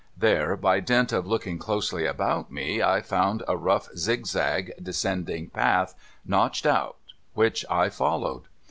[0.17, 5.93] There, by dint of looking closely about me, I found a rough zigzag descending path
[6.25, 6.97] notched out,
[7.35, 8.45] which I followed.